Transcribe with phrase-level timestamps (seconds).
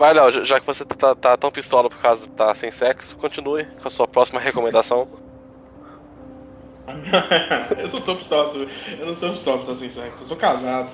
[0.00, 3.14] Vai, Léo, já- que você tá, tá tão pistola por causa de tá sem sexo,
[3.18, 5.06] continue com a sua próxima recomendação.
[7.78, 8.66] eu não tô pistola,
[8.98, 10.88] eu não tô pistola por estar sem sexo, eu sou casado.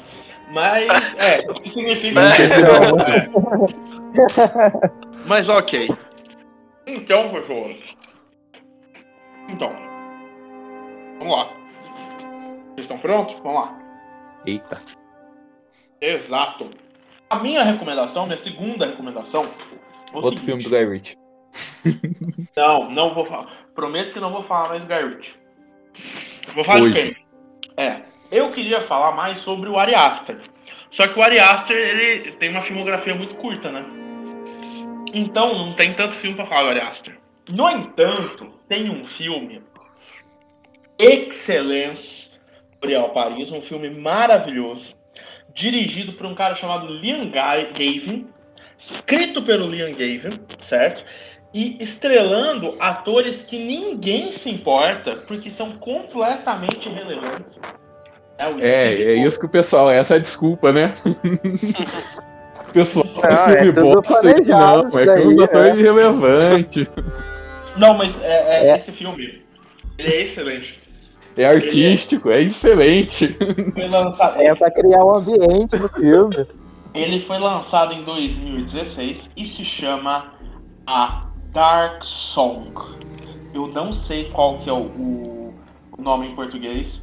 [0.50, 3.30] Mas, é, o que significa é.
[5.24, 5.88] Mas ok.
[6.84, 7.76] Então, pessoas.
[9.48, 9.70] Então.
[11.20, 11.44] Vamos lá.
[12.74, 13.36] Vocês estão prontos?
[13.44, 13.78] Vamos lá.
[14.44, 14.82] Eita.
[16.00, 16.85] Exato.
[17.28, 19.44] A minha recomendação, minha segunda recomendação.
[19.44, 20.44] é Outro seguinte.
[20.44, 21.16] filme do Guy Ritchie.
[22.56, 23.46] Não, não vou falar.
[23.74, 25.34] Prometo que não vou falar mais do Guy Ritchie.
[26.54, 26.92] Vou falar Hoje.
[26.92, 27.26] de quem?
[27.76, 28.02] É.
[28.30, 30.40] Eu queria falar mais sobre o Ari Aster.
[30.90, 33.84] Só que o Ari Aster, ele tem uma filmografia muito curta, né?
[35.14, 37.18] Então, não tem tanto filme pra falar do Ari Aster.
[37.48, 39.62] No entanto, tem um filme
[40.98, 42.30] Excellence
[42.80, 44.95] Boreal Paris, um filme maravilhoso,
[45.56, 48.28] dirigido por um cara chamado Liam Ga- Gavin,
[48.78, 51.02] escrito pelo Liam Gavin, certo?
[51.54, 57.58] E estrelando atores que ninguém se importa, porque são completamente irrelevantes.
[58.38, 60.92] É, o É, é isso que o pessoal, essa é a desculpa, né?
[62.68, 65.68] o pessoal Não, é filme bosta aí, planejado não, é isso filme daí, ator é.
[65.70, 66.88] irrelevante.
[67.78, 68.76] Não, mas é, é É.
[68.76, 69.42] esse filme.
[69.98, 70.78] Ele é excelente.
[71.36, 73.36] É artístico, é excelente.
[73.74, 76.46] Foi lançado, É pra criar um ambiente no filme.
[76.94, 80.32] Ele foi lançado em 2016 e se chama
[80.86, 82.72] A Dark Song.
[83.52, 85.54] Eu não sei qual que é o, o-
[85.98, 87.02] o nome em português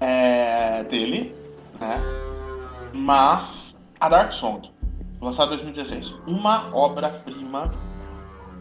[0.00, 1.34] é, dele,
[1.78, 2.00] né?
[2.94, 4.70] Mas A Dark Song,
[5.20, 7.74] lançado em 2016, uma obra-prima.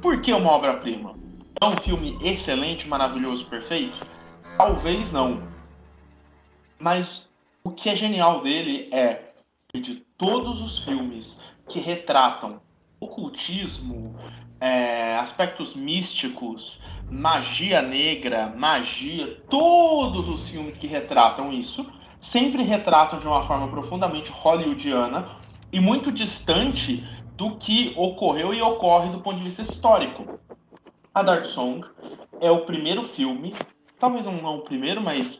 [0.02, 1.16] Por que uma obra-prima?
[1.61, 3.95] É um filme excelente, maravilhoso, perfeito?
[4.58, 5.44] Talvez não.
[6.80, 7.28] Mas
[7.64, 9.34] o que é genial dele é
[9.73, 12.61] de todos os filmes que retratam
[13.00, 14.16] ocultismo,
[14.61, 16.80] é, aspectos místicos,
[17.10, 21.86] magia negra, magia, todos os filmes que retratam isso,
[22.22, 25.27] sempre retratam de uma forma profundamente hollywoodiana
[25.72, 27.04] e muito distante
[27.36, 30.39] do que ocorreu e ocorre do ponto de vista histórico.
[31.14, 31.86] A Dark Song
[32.39, 33.54] é o primeiro filme,
[34.00, 35.39] talvez não não o primeiro, mas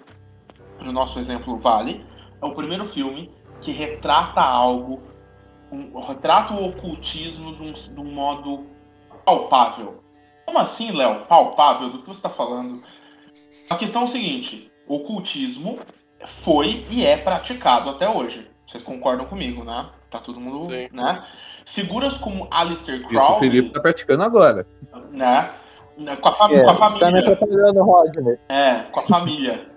[0.78, 2.06] para o nosso exemplo vale,
[2.42, 5.02] é o primeiro filme que retrata algo,
[5.72, 8.68] um, retrata o ocultismo de um, de um modo
[9.24, 10.04] palpável.
[10.46, 11.26] Como assim, Léo?
[11.26, 11.90] Palpável?
[11.90, 12.84] Do que você está falando?
[13.70, 15.80] A questão é o seguinte: o ocultismo
[16.44, 18.48] foi e é praticado até hoje.
[18.68, 19.90] Vocês concordam comigo, né?
[20.10, 20.90] Tá todo mundo, Sim.
[20.92, 21.26] né?
[21.74, 24.68] Figuras como Alistair Isso o Crowley, Felipe tá praticando agora.
[25.12, 25.52] né?
[25.98, 27.20] Com a, É, com a você tá me família.
[27.20, 28.38] atrapalhando, Rodney.
[28.50, 29.70] É, com a família.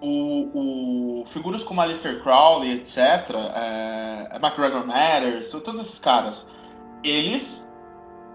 [0.00, 2.96] O, o- figuras como Alistair Crowley, etc.,
[3.54, 6.46] é, McGregor Matters, todos esses caras,
[7.02, 7.64] eles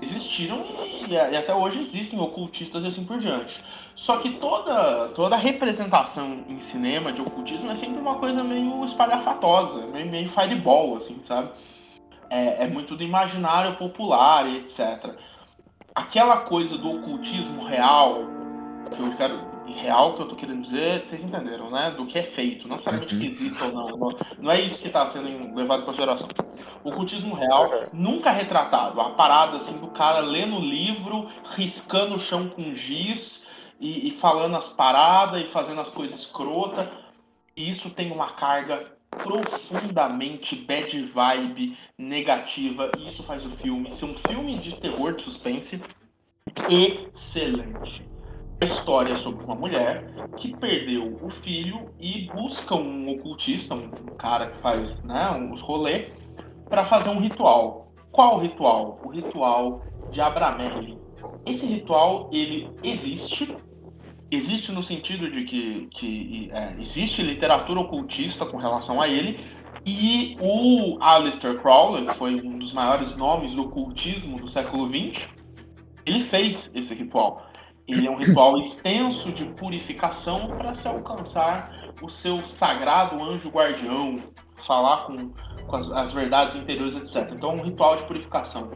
[0.01, 0.63] existiram
[1.07, 3.63] e, e até hoje existem ocultistas e assim por diante.
[3.95, 9.85] Só que toda, toda representação em cinema de ocultismo é sempre uma coisa meio espalhafatosa,
[9.87, 11.49] meio, meio fireball, assim, sabe?
[12.29, 15.15] É, é muito do imaginário popular e etc.
[15.95, 18.19] Aquela coisa do ocultismo real,
[18.95, 21.91] que eu quero real que eu tô querendo dizer, vocês entenderam, né?
[21.91, 23.21] Do que é feito, não necessariamente Uhum.
[23.21, 23.87] que existe ou não.
[23.97, 26.27] Não, não é isso que está sendo levado em consideração.
[26.83, 27.85] O ocultismo real Uhum.
[27.93, 28.99] nunca é retratado.
[29.01, 33.43] A parada assim do cara lendo o livro, riscando o chão com giz
[33.79, 36.87] e, e falando as paradas e fazendo as coisas escrotas.
[37.55, 42.91] Isso tem uma carga profundamente bad vibe, negativa.
[42.97, 45.81] E isso faz o filme ser um filme de terror, de suspense
[46.69, 48.07] excelente.
[48.61, 50.05] A história é sobre uma mulher
[50.37, 56.09] que perdeu o filho e busca um ocultista, um cara que faz né, uns rolê,
[56.69, 57.91] para fazer um ritual.
[58.11, 59.01] Qual ritual?
[59.03, 59.81] O ritual
[60.11, 60.97] de Abramelin.
[61.45, 63.55] Esse ritual, ele existe,
[64.35, 69.39] existe no sentido de que, que é, existe literatura ocultista com relação a ele,
[69.85, 75.27] e o Aleister Crowley, que foi um dos maiores nomes do ocultismo do século XX,
[76.05, 77.45] ele fez esse ritual.
[77.87, 84.19] Ele é um ritual extenso de purificação para se alcançar o seu sagrado anjo guardião,
[84.65, 85.31] falar com,
[85.67, 87.33] com as, as verdades interiores, etc.
[87.33, 88.71] Então é um ritual de purificação.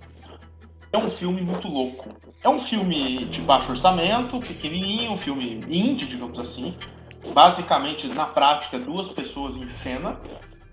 [0.92, 2.16] É um filme muito louco.
[2.42, 6.76] É um filme de baixo orçamento, pequenininho, um filme indie, digamos assim.
[7.34, 10.18] Basicamente, na prática, duas pessoas em cena,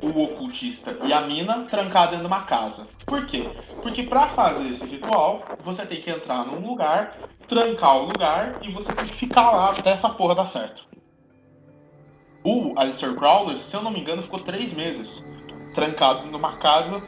[0.00, 2.86] o ocultista e a mina, dentro de uma casa.
[3.06, 3.50] Por quê?
[3.82, 7.16] Porque para fazer esse ritual, você tem que entrar num lugar,
[7.48, 10.84] trancar o lugar e você tem que ficar lá até essa porra dar certo.
[12.44, 15.24] O Alistair Crowley, se eu não me engano, ficou três meses
[15.74, 17.02] trancado numa casa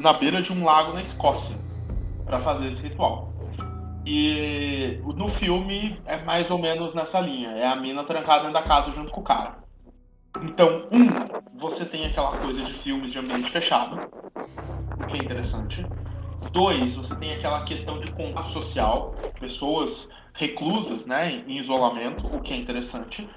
[0.00, 1.63] na beira de um lago na Escócia
[2.24, 3.32] para fazer esse ritual.
[4.06, 7.50] E no filme é mais ou menos nessa linha.
[7.50, 9.64] É a mina trancada dentro da casa junto com o cara.
[10.42, 14.10] Então, um, você tem aquela coisa de filmes de ambiente fechado,
[15.00, 15.86] o que é interessante.
[16.52, 22.52] Dois, você tem aquela questão de contato social, pessoas reclusas, né, em isolamento, o que
[22.52, 23.28] é interessante.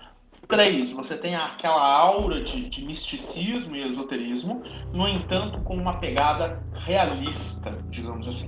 [0.47, 4.63] Três, você tem aquela aura de, de misticismo e esoterismo,
[4.93, 8.47] no entanto, com uma pegada realista, digamos assim.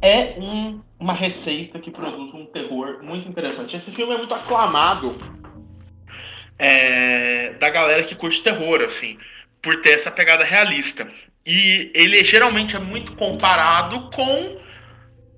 [0.00, 3.76] É um, uma receita que produz um terror muito interessante.
[3.76, 5.18] Esse filme é muito aclamado
[6.58, 9.18] é, da galera que curte terror, assim,
[9.62, 11.08] por ter essa pegada realista.
[11.44, 14.60] E ele geralmente é muito comparado com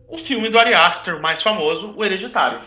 [0.08, 2.60] o filme do Ari Aster, mais famoso, O Hereditário.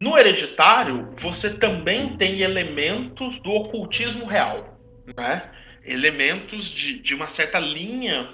[0.00, 4.78] No Hereditário, você também tem elementos do ocultismo real,
[5.16, 5.50] né?
[5.84, 8.28] Elementos de, de uma certa linha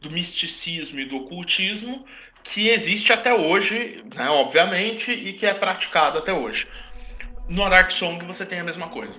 [0.00, 2.04] do misticismo e do ocultismo
[2.42, 6.66] que existe até hoje, né, obviamente, e que é praticado até hoje.
[7.48, 9.18] No Dark Song você tem a mesma coisa.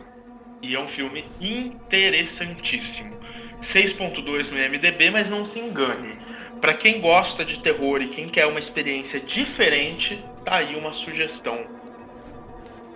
[0.62, 3.16] E é um filme interessantíssimo.
[3.62, 6.18] 6.2 no IMDb, mas não se engane.
[6.60, 11.60] Para quem gosta de terror e quem quer uma experiência diferente, tá aí uma sugestão.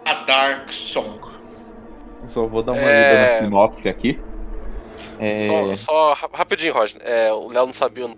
[0.07, 1.19] A Dark Song.
[2.27, 2.85] Só vou dar uma É.
[2.85, 4.19] olhada na sinopse aqui.
[5.19, 6.99] É, Só, só ra- rapidinho, Roger.
[7.03, 8.17] É, o Léo não sabia o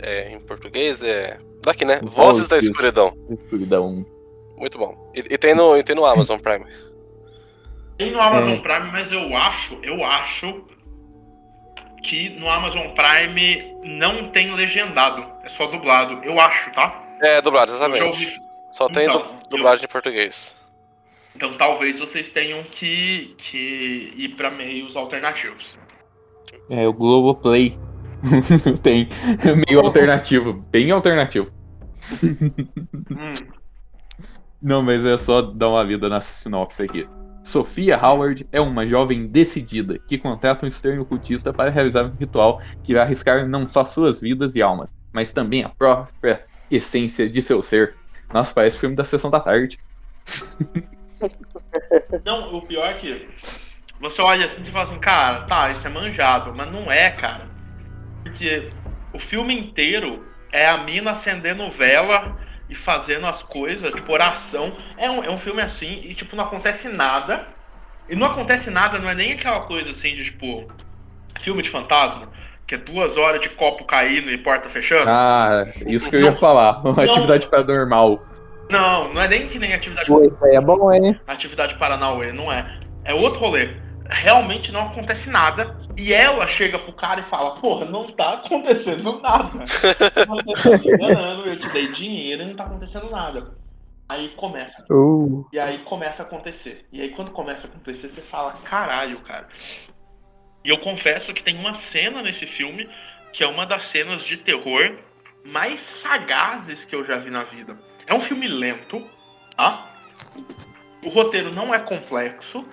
[0.00, 1.02] é, em português.
[1.02, 1.38] É.
[1.62, 2.00] Daqui, né?
[2.02, 2.56] Vozes da.
[2.58, 3.12] Escuridão.
[3.30, 4.04] escuridão.
[4.56, 5.10] Muito bom.
[5.14, 6.64] E, e tem, no, e tem no Amazon Prime.
[7.96, 8.56] Tem no Amazon É.
[8.60, 10.64] Prime, mas eu acho, eu acho
[12.04, 16.20] que no Amazon Prime não tem legendado, é só dublado.
[16.24, 17.04] Eu acho, tá?
[17.22, 18.02] É, dublado, Eu exatamente.
[18.04, 18.32] ouvi.
[18.70, 20.56] Só tem Então, du- dublagem em português.
[21.34, 25.76] Então talvez vocês tenham que, que ir para meios alternativos.
[26.68, 27.78] É o Globoplay.
[28.82, 29.08] Tem
[29.68, 31.50] meio alternativo, bem alternativo.
[33.10, 33.48] Hum,
[34.60, 37.08] Não, mas é só dar uma lida na sinopse aqui.
[37.44, 42.60] Sofia Howard é uma jovem decidida que contrata um estranho cultista para realizar um ritual
[42.82, 47.40] que vai arriscar não só suas vidas e almas, mas também a própria essência de
[47.40, 47.96] seu ser.
[48.32, 49.78] Nossa, parece filme da sessão da tarde.
[52.24, 53.28] Não, o pior é que
[54.00, 57.46] você olha assim e fala assim, cara, tá, isso é manjado, mas não é, cara.
[58.22, 58.70] Porque
[59.12, 62.36] o filme inteiro é a mina acendendo vela
[62.68, 64.76] e fazendo as coisas, tipo, oração.
[64.96, 67.46] É um, é um filme assim e, tipo, não acontece nada.
[68.08, 70.70] E não acontece nada, não é nem aquela coisa assim de, tipo,
[71.42, 72.28] filme de fantasma,
[72.66, 75.08] que é duas horas de copo caindo e porta fechando.
[75.08, 76.80] Ah, isso que eu ia falar.
[76.86, 78.24] Uma atividade paranormal.
[78.70, 81.18] Não, não é nem que nem atividade isso aí é bom, hein?
[81.26, 82.80] atividade Paranauê, não é.
[83.04, 83.70] É outro rolê.
[84.08, 85.76] Realmente não acontece nada.
[85.96, 89.66] E ela chega pro cara e fala, porra, não tá acontecendo nada.
[89.66, 93.52] Você tá me enganando, eu te dei dinheiro e não tá acontecendo nada.
[94.08, 94.84] Aí começa.
[94.90, 96.86] Uh, E aí começa a acontecer.
[96.90, 99.48] E aí quando começa a acontecer, você fala, caralho, cara.
[100.64, 102.88] E eu confesso que tem uma cena nesse filme
[103.32, 104.96] que é uma das cenas de terror
[105.44, 107.78] mais sagazes que eu já vi na vida.
[108.06, 109.02] É um filme lento,
[109.56, 109.86] tá?
[111.04, 112.64] O roteiro não é complexo,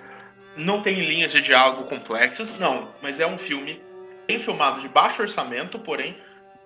[0.56, 3.80] não tem linhas de diálogo complexas, não, mas é um filme
[4.26, 6.16] bem filmado, de baixo orçamento, porém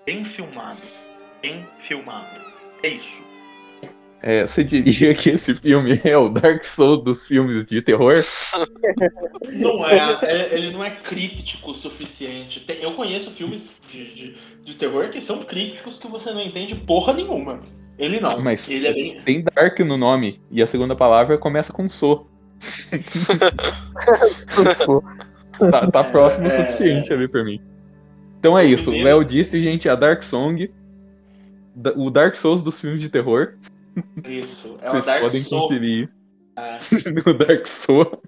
[0.06, 0.80] bem filmado.
[1.42, 2.26] Bem filmado.
[2.82, 3.30] É isso.
[4.22, 8.16] É, você diria que esse filme é o Dark Souls dos filmes de terror?
[9.52, 12.60] Não é, é- ele não é crítico o suficiente.
[12.60, 16.74] Tem- eu conheço filmes de, de, de terror que são críticos que você não entende
[16.74, 17.60] porra nenhuma.
[17.98, 18.40] Ele não.
[18.40, 19.20] Mas ele é bem.
[19.22, 22.29] tem Dark no nome, e a segunda palavra começa com So.
[25.70, 27.60] Tá, tá próximo o É, suficiente ali pra mim.
[28.38, 30.70] Então é O isso, o Léo disse, gente, a Dark Song,
[31.96, 33.54] o Dark Souls dos filmes de terror.
[34.24, 34.78] Isso.
[34.80, 35.62] É o Vocês Dark podem Soul.
[35.62, 36.08] conferir
[36.56, 36.78] É.
[37.26, 38.22] no Dark Soul.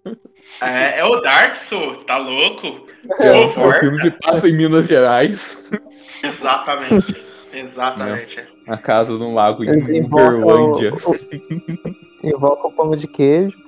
[0.61, 2.87] É, é o Dark Soul, tá louco?
[3.21, 5.59] É, É o filme que passa em Minas Gerais,
[6.23, 7.17] Exatamente.
[7.53, 8.45] Exatamente.
[8.67, 9.81] na casa de um lago em o,
[12.23, 13.62] invocam o pão de queijo.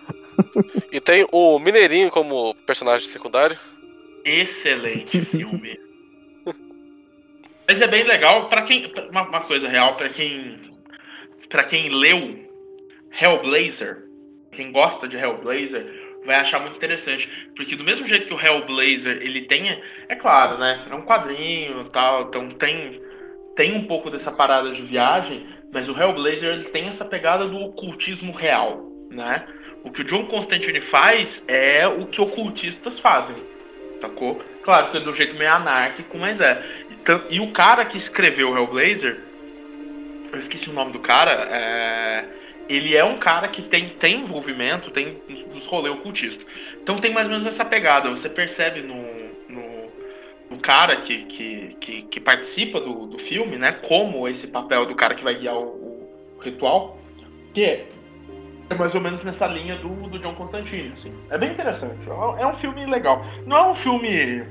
[0.93, 3.59] E tem o Mineirinho como personagem secundário.
[4.25, 5.79] Excelente filme.
[7.67, 10.59] Mas é bem legal para quem uma, uma coisa real para quem
[11.49, 12.45] para quem leu
[13.21, 14.05] Hellblazer,
[14.53, 15.87] quem gosta de Hellblazer
[16.26, 19.69] vai achar muito interessante, porque do mesmo jeito que o Hellblazer ele tem,
[20.09, 20.85] é claro, né?
[20.91, 23.00] É um quadrinho, tal, então tem
[23.55, 27.57] tem um pouco dessa parada de viagem, mas o Hellblazer ele tem essa pegada do
[27.57, 29.47] ocultismo real, né?
[29.85, 33.37] O que o John Constantine faz é o que ocultistas fazem
[34.05, 34.43] sacou?
[34.62, 36.62] Claro que é do jeito meio anárquico, mas é.
[36.91, 39.21] Então, e o cara que escreveu o Hellblazer,
[40.33, 42.25] eu esqueci o nome do cara, é,
[42.69, 45.23] ele é um cara que tem, tem envolvimento, tem
[45.53, 46.45] nos rolê ocultista.
[46.83, 48.11] Então tem mais ou menos essa pegada.
[48.11, 49.03] Você percebe no,
[49.49, 49.93] no,
[50.50, 53.73] no cara que, que, que, que participa do, do filme, né?
[53.73, 55.67] Como esse papel do cara que vai guiar o,
[56.37, 56.99] o ritual,
[57.53, 57.85] que
[58.71, 60.92] é, é mais ou menos nessa linha do, do John Constantine.
[60.92, 61.12] Assim.
[61.30, 62.09] É bem interessante.
[62.38, 63.25] É um filme legal.
[63.47, 64.44] Não é um filme.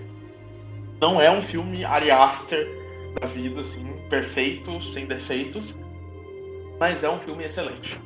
[1.01, 2.67] Não é um filme Ari Aster
[3.19, 5.73] da vida, assim, perfeito, sem defeitos.
[6.79, 7.99] Mas é um filme excelente.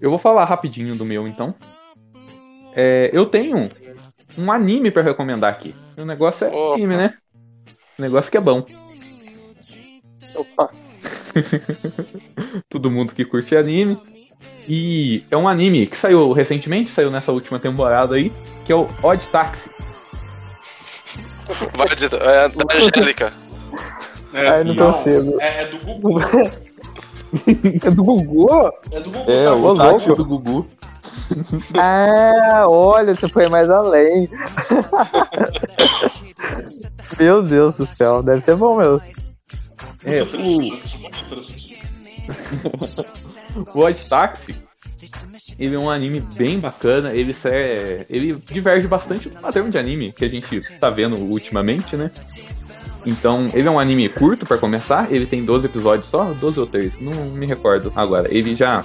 [0.00, 1.54] Eu vou falar rapidinho do meu então.
[2.74, 3.70] É, eu tenho
[4.36, 5.74] um anime pra recomendar aqui.
[5.96, 6.74] O negócio é Opa.
[6.74, 7.14] anime, né?
[7.98, 8.64] O negócio que é bom.
[10.34, 10.70] Opa.
[12.68, 14.00] Todo mundo que curte anime.
[14.68, 18.32] E é um anime que saiu recentemente, saiu nessa última temporada aí,
[18.64, 19.68] que é o Odd Taxi.
[21.76, 23.32] Vai de, é da Angélica.
[24.32, 25.40] Ai, não consigo.
[25.40, 26.20] É, é do Gugu.
[27.82, 28.72] É do Gugu?
[28.90, 29.30] É do Gugu.
[29.30, 29.54] É, tá?
[29.54, 30.66] o ô, táxi do Gugu.
[31.78, 34.28] Ah, olha, você foi mais além.
[37.18, 39.00] Meu Deus do céu, deve ser bom mesmo.
[40.04, 40.28] É, o,
[43.78, 44.56] Odd Taxi,
[45.58, 50.12] ele é um anime bem bacana, ele, é, ele diverge bastante do padrão de anime
[50.12, 52.10] que a gente tá vendo ultimamente, né?
[53.04, 56.66] Então, ele é um anime curto pra começar, ele tem 12 episódios só, 12 ou
[56.66, 58.32] 13, não me recordo agora.
[58.32, 58.84] Ele já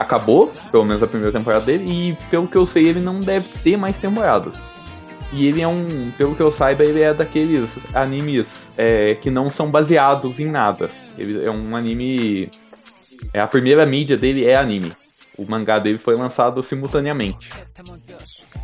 [0.00, 3.46] acabou, pelo menos a primeira temporada dele, e pelo que eu sei, ele não deve
[3.62, 4.54] ter mais temporadas.
[5.30, 9.50] E ele é um, pelo que eu saiba, ele é daqueles animes é, que não
[9.50, 10.90] são baseados em nada.
[11.18, 12.50] Ele é um anime.
[13.32, 14.92] É, a primeira mídia dele é anime.
[15.36, 17.50] O mangá dele foi lançado simultaneamente.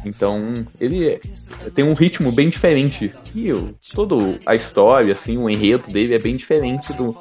[0.05, 1.21] Então, ele é-
[1.75, 3.12] tem um ritmo bem diferente.
[3.35, 7.16] E o, toda a história, assim, o enredo dele é bem diferente do,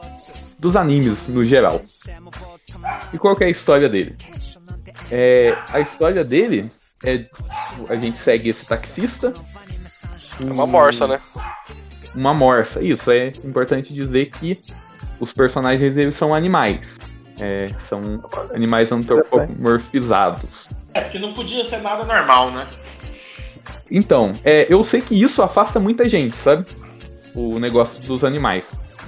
[0.58, 1.82] dos animes no geral.
[3.14, 4.16] E qual que é a história dele?
[5.12, 6.72] É, a história dele
[7.04, 7.26] é.
[7.90, 9.34] A gente segue esse taxista.
[10.42, 11.20] É uma morsa, né?
[12.14, 12.82] Uma morsa.
[12.82, 14.58] Isso, é importante dizer que
[15.20, 16.98] os personagens eles são animais.
[17.40, 20.70] É, são animais antropomorfizados.
[20.94, 22.68] É, que não podia ser nada normal, né?
[23.92, 26.66] Então, é, eu sei que isso afasta muita gente, sabe?
[27.36, 28.66] O negócio dos animais.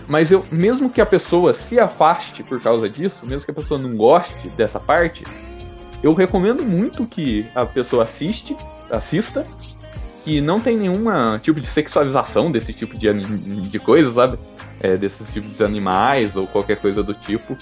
[0.08, 3.80] Mas eu, mesmo que a pessoa se afaste por causa disso, mesmo que a pessoa
[3.80, 5.24] não goste dessa parte,
[6.02, 8.56] eu recomendo muito que a pessoa assiste,
[8.90, 9.46] assista,
[10.24, 13.12] que não tem nenhuma tipo de sexualização desse tipo de,
[13.62, 14.38] de coisa, sabe?
[14.80, 17.58] É, desses tipos de animais ou qualquer coisa do tipo.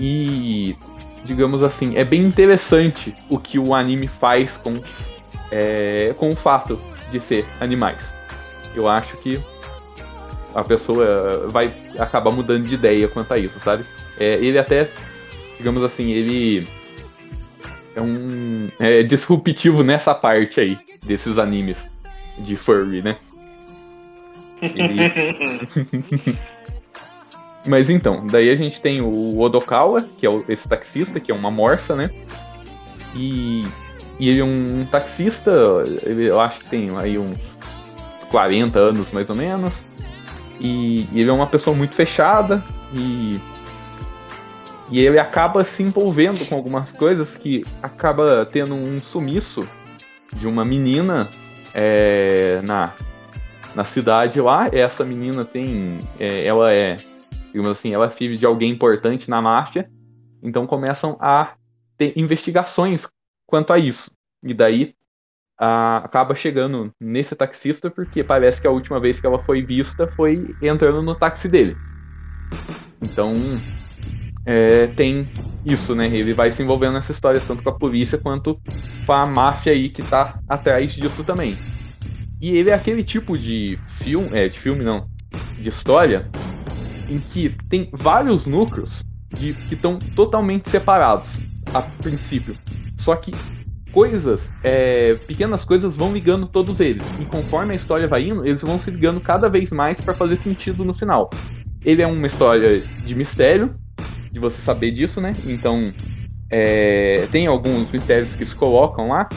[0.00, 0.76] E,
[1.24, 4.80] digamos assim, é bem interessante o que o anime faz com
[5.50, 6.80] é, com o fato
[7.10, 7.98] de ser animais.
[8.74, 9.40] Eu acho que
[10.58, 13.84] a pessoa vai acabar mudando de ideia quanto a isso, sabe?
[14.18, 14.88] É, ele até,
[15.56, 16.66] digamos assim, ele
[17.94, 21.76] é um é disruptivo nessa parte aí desses animes
[22.38, 23.16] de furry, né?
[24.62, 26.38] Ele-
[27.66, 31.50] Mas então, daí a gente tem o Odokawa, que é esse taxista, que é uma
[31.50, 32.10] morsa, né?
[33.14, 33.64] E,
[34.18, 37.36] e ele é um taxista, eu acho que tem aí uns
[38.30, 39.74] 40 anos mais ou menos.
[40.60, 42.62] E, ele é uma pessoa muito fechada
[42.92, 43.40] e,
[44.90, 49.66] e ele acaba se envolvendo com algumas coisas que acaba tendo um sumiço
[50.32, 51.28] de uma menina
[51.74, 52.92] é, na,
[53.74, 54.68] na cidade lá.
[54.72, 56.00] Essa menina tem.
[56.18, 56.96] é, ela é,
[57.46, 59.90] digamos assim, ela é filha de alguém importante na máfia.
[60.42, 61.54] Então começam a
[61.96, 63.06] ter investigações
[63.46, 64.10] quanto a isso.
[64.42, 64.94] E daí
[65.58, 70.08] a- acaba chegando nesse taxista porque parece que a última vez que ela foi vista
[70.08, 71.80] foi entrando no táxi dele.
[73.00, 73.62] Então
[74.46, 75.30] é, tem
[75.64, 76.08] isso, né?
[76.08, 78.60] Ele vai se envolvendo nessa história tanto com a polícia quanto
[79.06, 81.62] com a máfia aí que tá atrás disso também.
[82.40, 85.08] E ele é aquele tipo de filme, é, de filme não,
[85.58, 86.30] de história
[87.08, 91.40] em que tem vários núcleos de, que estão totalmente separados
[91.72, 92.58] a princípio.
[93.00, 93.40] Só que
[93.90, 97.10] coisas, é, pequenas coisas vão ligando todos eles.
[97.16, 100.36] E conforme a história vai indo, eles vão se ligando cada vez mais para fazer
[100.36, 101.36] sentido no final.
[101.84, 103.74] Ele é uma história de mistério,
[104.32, 105.40] de você saber disso, né?
[105.44, 105.94] Então,
[106.50, 109.32] é, tem alguns mistérios que se colocam lá.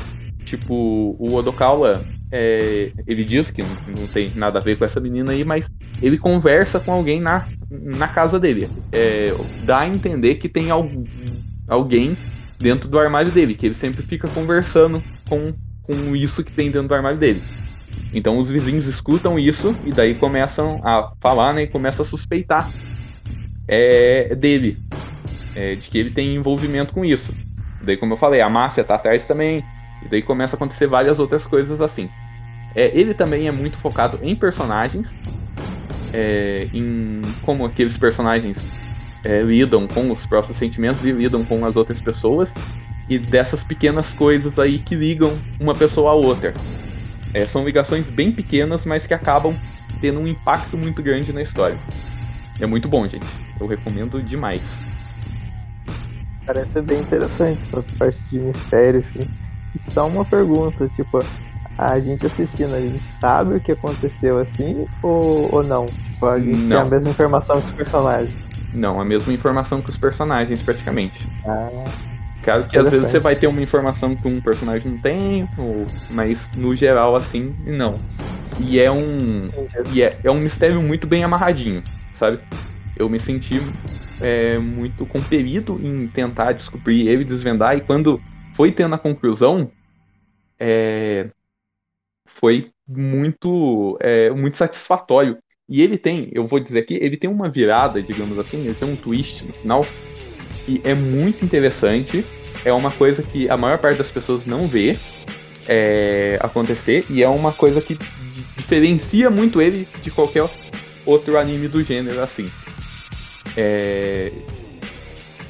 [0.45, 0.73] Tipo,
[1.19, 5.31] o Odokawa, é, ele diz que não, não tem nada a ver com essa menina
[5.33, 5.69] aí, mas
[6.01, 8.69] ele conversa com alguém na na casa dele.
[8.93, 10.91] É, dá a entender que tem al-
[11.67, 12.17] alguém
[12.61, 16.89] dentro do armário dele, que ele sempre fica conversando com, com isso que tem dentro
[16.89, 17.47] do armário dele.
[18.11, 21.63] Então os vizinhos escutam isso e daí começam a falar, né?
[21.63, 22.73] E começam a suspeitar
[23.67, 24.83] é, dele,
[25.55, 27.35] é, de que ele tem envolvimento com isso.
[27.81, 29.63] Daí, como eu falei, a máfia tá atrás também.
[30.01, 32.09] E daí começa a acontecer várias outras coisas assim.
[32.75, 35.17] É, ele também é muito focado em personagens,
[36.13, 38.65] é, em como aqueles personagens
[39.23, 42.53] é, lidam com os próprios sentimentos e lidam com as outras pessoas,
[43.07, 46.53] e dessas pequenas coisas aí que ligam uma pessoa à outra.
[47.33, 49.55] É, são ligações bem pequenas, mas que acabam
[49.99, 51.77] tendo um impacto muito grande na história.
[52.59, 53.25] É muito bom, gente.
[53.59, 54.61] Eu recomendo demais.
[56.45, 59.19] Parece bem interessante essa parte de mistério, assim.
[59.73, 61.19] E só uma pergunta, tipo,
[61.77, 65.85] a gente assistindo, a gente sabe o que aconteceu assim ou, ou não?
[65.85, 66.81] Tipo, a gente tem Não.
[66.81, 68.40] a mesma informação que os personagens.
[68.71, 71.29] Não, a mesma informação que os personagens, praticamente.
[71.43, 71.91] Ah,
[72.41, 75.93] Claro que às vezes você vai ter uma informação que um personagem não tem, ou-
[76.09, 78.03] mas no geral, assim, não.
[78.57, 79.49] E é um.
[79.87, 82.43] E é, é um mistério muito bem amarradinho, sabe?
[82.95, 83.75] Eu me senti
[84.19, 88.23] é, muito compelido em tentar descobrir ele, desvendar, e quando
[88.55, 89.73] foi tendo a conclusão,
[90.59, 91.31] é,
[92.27, 95.37] foi muito, é, muito satisfatório.
[95.71, 98.89] E ele tem, eu vou dizer aqui, ele tem uma virada, digamos assim, ele tem
[98.89, 99.85] um twist no final,
[100.65, 102.25] que é muito interessante.
[102.65, 104.99] É uma coisa que a maior parte das pessoas não vê
[105.67, 110.49] é, acontecer, e é uma coisa que di- diferencia muito ele de qualquer
[111.05, 112.49] outro anime do gênero, assim.
[113.55, 114.29] É,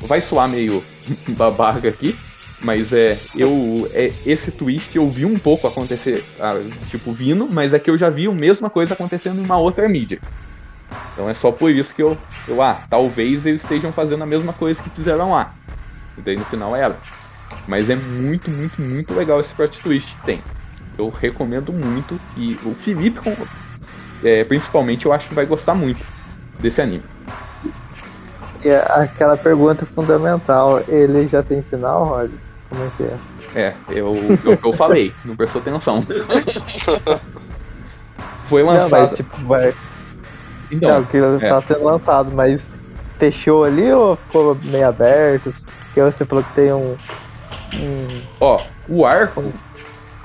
[0.08, 0.84] Vai soar meio
[1.38, 2.16] babaca aqui,
[2.62, 3.28] mas é.
[3.34, 3.88] Eu.
[3.92, 7.98] É, esse twist eu vi um pouco acontecer, ah, tipo, vindo, mas é que eu
[7.98, 10.22] já vi a mesma coisa acontecendo em uma outra mídia.
[11.12, 12.28] Então é só por isso que eu.
[12.48, 15.56] eu ah, talvez eles estejam fazendo a mesma coisa que fizeram lá.
[16.18, 17.04] E daí no final é ela.
[17.68, 20.48] Mas é muito, muito, muito legal esse plot twist que tem.
[20.98, 22.22] Eu recomendo muito.
[22.36, 23.22] E o Felipe,
[24.24, 26.06] é, principalmente, eu acho que vai gostar muito
[26.60, 27.10] desse anime.
[28.64, 32.40] E a- aquela pergunta fundamental, ele já tem final, Rod?
[32.72, 33.18] Como é que é?
[33.54, 36.02] É, eu, eu, eu falei, não prestou atenção.
[38.46, 39.02] Foi Não, lançado.
[39.02, 39.74] mas tipo, vai.
[40.72, 42.62] então, não, que tá sendo lançado, mas
[43.20, 45.52] fechou ali ou ficou meio aberto?
[45.86, 46.96] Porque você falou que tem um.
[47.74, 49.44] um Ó, o arco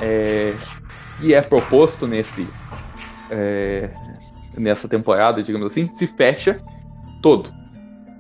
[0.01, 0.55] é,
[1.19, 2.47] que é proposto nesse
[3.29, 3.91] é,
[4.57, 6.61] nessa temporada, digamos assim, se fecha
[7.21, 7.51] todo.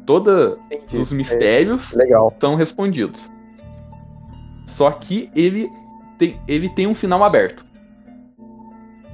[0.04, 0.58] Todos
[0.92, 2.34] os mistérios É, legal.
[2.40, 3.20] são respondidos.
[4.76, 5.70] Só que ele
[6.18, 7.64] tem, ele tem um final aberto.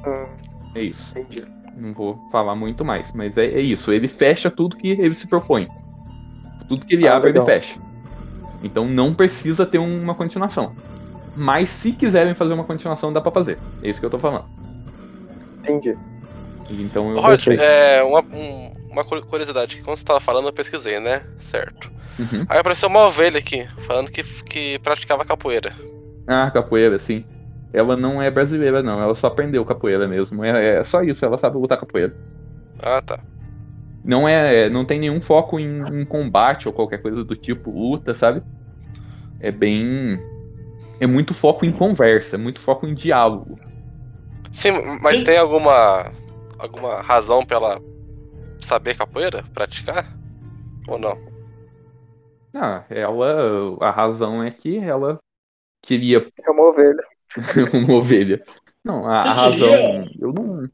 [0.04, 0.26] Hum,
[0.74, 1.16] É isso.
[1.16, 1.44] entendi.
[1.76, 3.92] Não vou falar muito mais, mas é, é isso.
[3.92, 5.68] Ele fecha tudo que ele se propõe.
[6.68, 7.48] Tudo que ele Ah, abre, legal.
[7.48, 7.78] ele fecha.
[8.62, 10.74] Então não precisa ter uma continuação.
[11.34, 13.58] Mas se quiserem fazer uma continuação, dá pra fazer.
[13.82, 14.44] É isso que eu tô falando.
[15.60, 15.96] Entendi.
[16.70, 20.52] Então eu Rod, é, uma, um- uma cu- curiosidade, que quando você tava falando, eu
[20.52, 21.22] pesquisei, né?
[21.38, 21.90] Certo.
[22.22, 22.46] Uhum.
[22.48, 25.74] Aí apareceu uma ovelha aqui, falando que, que praticava capoeira.
[26.26, 27.24] Ah, capoeira, sim.
[27.72, 29.00] Ela não é brasileira, não.
[29.00, 30.44] Ela só aprendeu capoeira mesmo.
[30.44, 32.14] É, é só isso, ela sabe lutar capoeira.
[32.78, 33.18] Ah, tá.
[34.04, 38.14] Não é, não tem nenhum foco em, em combate ou qualquer coisa do tipo luta,
[38.14, 38.42] sabe?
[39.40, 40.20] É bem,
[41.00, 43.58] é muito foco em conversa, é muito foco em diálogo.
[44.50, 45.24] Sim, mas Sim.
[45.24, 46.12] tem alguma
[46.58, 47.82] alguma razão pra ela
[48.60, 49.44] saber capoeira?
[49.54, 50.16] Praticar?
[50.86, 51.31] Ou não?
[52.54, 55.18] Ah, ela, a razão é que ela
[55.82, 57.02] queria É uma ovelha.
[57.72, 58.44] uma ovelha.
[58.84, 60.10] Não, a, a razão, queria?
[60.20, 60.68] eu não.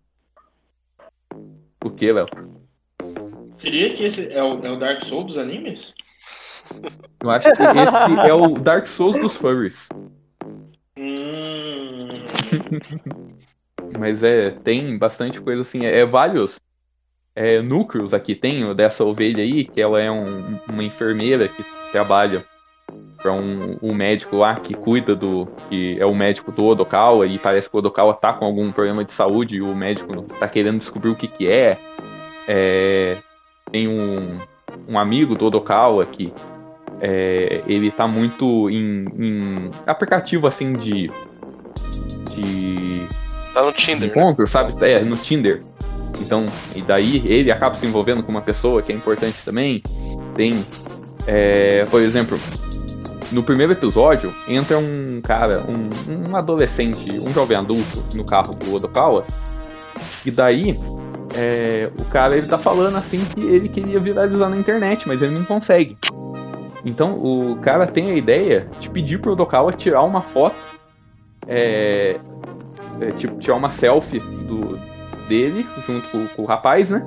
[1.85, 2.27] O que, Léo?
[3.59, 5.95] Seria que esse é o, é o Dark Souls dos animes?
[7.23, 9.89] Eu acho que esse é o Dark Souls dos furries.
[10.97, 12.25] Hum.
[13.99, 16.59] Mas é, tem bastante coisa assim, é, é vários
[17.41, 18.35] é, núcleos aqui.
[18.35, 22.45] Tem dessa ovelha aí, que ela é um- uma enfermeira que trabalha
[23.23, 25.47] para um, um médico lá que cuida do.
[25.69, 29.05] que é o médico do Odokawa, e parece que o Odokawa tá com algum problema
[29.05, 31.79] de saúde e o médico tá querendo descobrir o que que é.
[32.49, 33.17] É,
[33.71, 34.39] tem um,
[34.89, 36.33] um amigo do Odokawa que
[37.01, 41.11] é, ele tá muito em, em aplicativo assim de.
[42.35, 43.07] de
[43.55, 44.07] Tá no Tinder, né?
[44.07, 44.75] encontro, sabe?
[44.85, 45.63] É, no Tinder.
[46.21, 49.83] Então, e daí ele acaba se envolvendo com uma pessoa que é importante também.
[50.35, 50.65] Tem,
[51.27, 52.39] é, por exemplo,
[53.31, 58.75] no primeiro episódio, entra um cara, um, um adolescente, um jovem adulto no carro do
[58.75, 59.25] Odokawa.
[60.25, 60.79] E daí,
[61.37, 65.35] é, o cara ele tá falando assim que ele queria viralizar na internet, mas ele
[65.35, 65.97] não consegue.
[66.85, 70.57] Então o cara tem a ideia de pedir pro Odokawa tirar uma foto,
[71.47, 72.19] é,
[73.01, 74.79] é, tipo, tirar uma selfie do,
[75.29, 77.03] dele junto com, com o rapaz, né?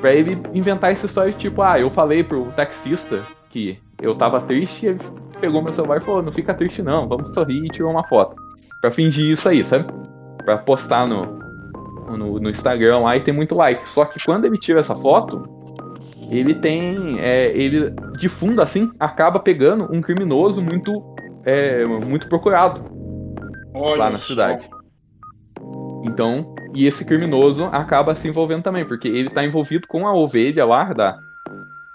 [0.00, 4.86] Pra ele inventar essa história tipo, ah, eu falei pro taxista que eu tava triste
[4.86, 5.00] ele
[5.40, 8.36] pegou meu celular e falou, não fica triste não, vamos sorrir e tirou uma foto.
[8.80, 9.86] Pra fingir isso aí, sabe?
[10.44, 11.22] Pra postar no,
[12.16, 13.88] no, no Instagram lá e ter muito like.
[13.88, 15.42] Só que quando ele tira essa foto,
[16.30, 17.18] ele tem.
[17.18, 20.92] É, ele, de fundo, assim, acaba pegando um criminoso muito,
[21.44, 22.82] é, muito procurado
[23.74, 24.68] Olha lá na cidade.
[26.06, 30.64] Então, e esse criminoso acaba se envolvendo também, porque ele tá envolvido com a ovelha
[30.64, 31.18] lá, da,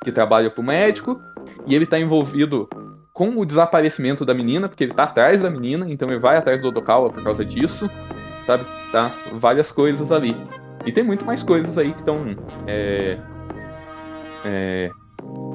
[0.04, 1.22] que trabalha pro médico,
[1.66, 2.68] e ele tá envolvido
[3.14, 6.62] com o desaparecimento da menina, porque ele tá atrás da menina, então ele vai atrás
[6.62, 7.90] do Odokawa por causa disso,
[8.46, 8.66] sabe?
[8.92, 10.36] Tá várias coisas ali.
[10.86, 12.36] E tem muito mais coisas aí que estão.
[12.68, 13.18] É,
[14.44, 14.92] é,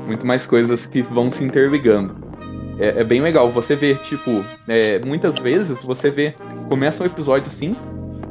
[0.07, 2.16] muito mais coisas que vão se interligando.
[2.79, 3.51] É, é bem legal.
[3.51, 6.35] Você vê, tipo, é, muitas vezes você vê.
[6.69, 7.77] Começa um episódio assim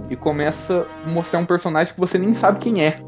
[0.09, 3.01] e começa a mostrar um personagem que você nem sabe quem é.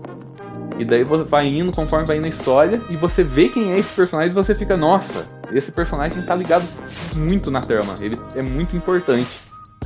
[0.78, 3.96] E daí vai indo conforme vai indo a história e você vê quem é esse
[3.96, 6.68] personagem e você fica, nossa, esse personagem tá ligado
[7.16, 7.96] muito na trama.
[8.00, 9.40] Ele é muito importante.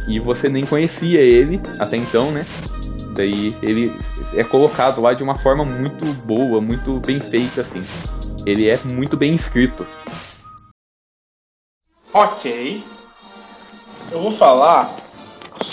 [0.07, 2.45] E você nem conhecia ele até então, né?
[3.15, 3.95] Daí ele
[4.35, 7.81] é colocado lá de uma forma muito boa, muito bem feita, assim.
[8.45, 9.85] Ele é muito bem escrito.
[12.13, 12.83] Ok.
[14.11, 14.97] Eu vou falar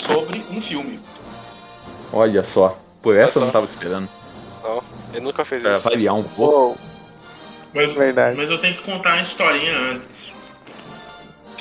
[0.05, 0.99] sobre um filme.
[2.11, 2.77] Olha só.
[3.01, 3.53] Por essa eu não só.
[3.53, 4.09] tava esperando.
[4.63, 5.83] Não, ele nunca fez Pra isso.
[5.83, 6.77] variar um pouco.
[7.73, 8.35] Mas, Verdade.
[8.35, 10.31] mas eu tenho que contar uma historinha antes.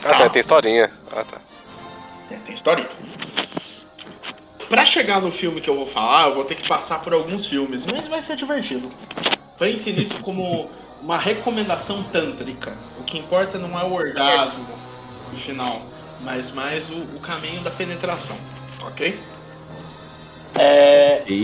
[0.04, 0.90] Ah, tá, tem historinha.
[1.12, 1.38] Ah, tá.
[2.30, 2.88] É, tem historinha.
[4.68, 7.46] Pra chegar no filme que eu vou falar, eu vou ter que passar por alguns
[7.46, 8.90] filmes, mas vai ser divertido.
[9.58, 10.70] Pense nisso como
[11.02, 12.76] uma recomendação tântrica.
[12.98, 14.66] O que importa não é o orgasmo
[15.32, 15.82] no final,
[16.22, 18.36] mas mais o, o caminho da penetração,
[18.82, 19.18] ok?
[20.58, 21.24] É,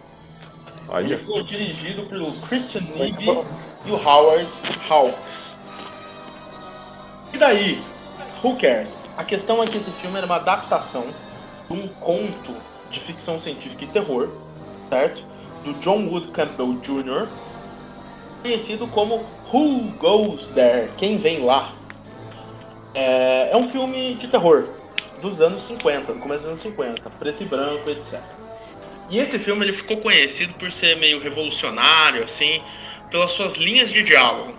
[0.95, 2.81] Ele olha, foi dirigido pelo Christian
[3.25, 3.45] bom.
[3.85, 4.47] e o Howard
[4.89, 5.55] Hawks.
[7.33, 7.81] E daí?
[8.43, 8.91] Who cares?
[9.17, 11.05] A questão é que esse filme era uma adaptação
[11.69, 12.55] de um conto
[12.91, 14.29] de ficção científica e terror,
[14.89, 15.23] certo?
[15.63, 17.27] Do John Wood Campbell Jr.,
[18.41, 20.91] conhecido como Who Goes There?
[20.97, 21.73] Quem vem lá?
[22.93, 24.67] É, é um filme de terror
[25.23, 28.21] dos anos 50, no começo dos anos 50, preto e branco, etc.
[29.09, 32.61] E esse filme ele ficou conhecido por ser meio revolucionário, assim,
[33.09, 34.53] pelas suas linhas de diálogo.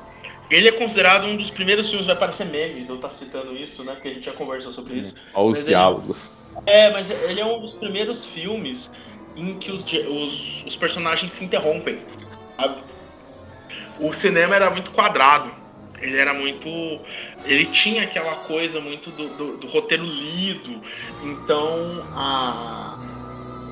[0.50, 3.92] Ele é considerado um dos primeiros filmes, vai parecer meme eu estar citando isso, né?
[3.94, 5.14] Porque a gente já conversou sobre isso.
[5.34, 6.32] olha os ele- diálogos.
[6.66, 8.90] É, mas ele é um dos primeiros filmes
[9.36, 12.00] em que os, os, os personagens se interrompem.
[12.56, 12.76] sabe?
[13.98, 15.63] O cinema era muito quadrado.
[16.00, 16.68] Ele era muito.
[17.44, 20.82] Ele tinha aquela coisa muito do, do- do roteiro lido.
[21.22, 22.98] Então, a-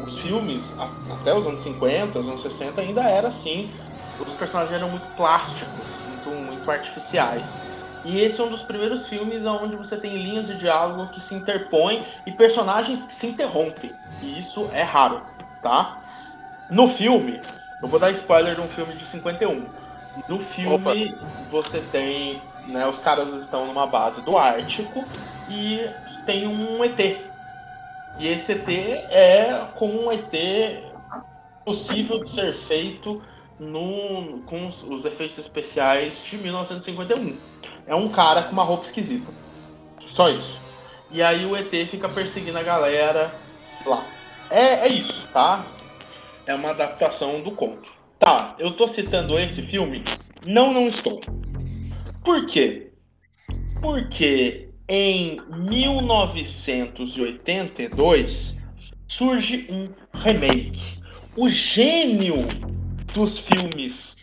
[0.05, 3.71] os filmes, a- até os anos 50, os anos 60, ainda era assim.
[4.25, 7.55] Os personagens eram muito plásticos, muito, muito artificiais.
[8.05, 11.35] E esse é um dos primeiros filmes onde você tem linhas de diálogo que se
[11.35, 13.97] interpõem e personagens que se interrompem.
[14.21, 15.23] E isso é raro,
[15.61, 16.01] tá?
[16.69, 17.43] No filme,
[17.81, 19.67] eu vou dar spoiler de um filme de 51.
[20.29, 21.15] No filme,
[21.51, 22.41] você tem.
[22.67, 25.05] Né, os caras estão numa base do Ártico
[25.49, 25.89] e
[26.27, 26.99] tem um ET.
[28.19, 30.33] E esse ET é como um ET
[31.65, 33.21] possível de ser feito
[33.59, 37.39] no, com os, os efeitos especiais de 1951
[37.87, 39.33] é um cara com uma roupa esquisita.
[40.09, 40.61] Só isso.
[41.11, 43.35] E aí o ET fica perseguindo a galera
[43.85, 44.05] lá.
[44.51, 45.65] É, é isso, tá?
[46.47, 47.89] É uma adaptação do conto.
[48.25, 50.05] Tá, eu tô citando esse filme?
[50.47, 51.21] Não, não estou.
[52.25, 52.93] Por quê?
[53.81, 58.57] Porque em 1982
[59.09, 61.03] surge um remake.
[61.37, 62.37] O gênio
[63.13, 64.15] dos filmes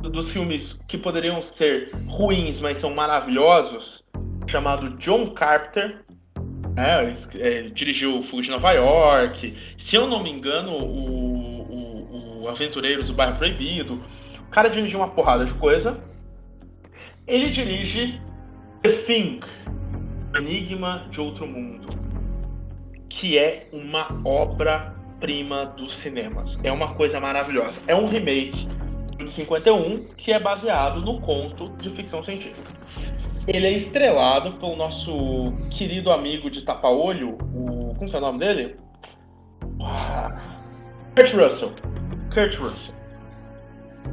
[0.00, 4.02] dos filmes que poderiam ser ruins, mas são maravilhosos,
[4.46, 6.06] chamado John Carpenter.
[6.74, 9.54] né, é, dirigiu Fuga de Nova York.
[9.78, 11.35] Se eu não me engano, o,
[12.48, 14.02] Aventureiros do Bairro Proibido.
[14.40, 15.98] O cara dirigiu uma porrada de coisa.
[17.26, 18.20] Ele dirige
[18.82, 19.40] The Thing,
[20.36, 21.88] Enigma de Outro Mundo,
[23.08, 26.56] que é uma obra-prima dos cinemas.
[26.62, 27.80] É uma coisa maravilhosa.
[27.86, 28.68] É um remake
[29.18, 32.70] de 51 que é baseado no conto de ficção científica.
[33.46, 37.94] Ele é estrelado pelo nosso querido amigo de tapa-olho, o.
[37.96, 38.76] Como que é o nome dele?
[39.80, 40.58] Ah,
[41.14, 41.72] Kurt Russell.
[42.36, 42.94] Kurt Russell.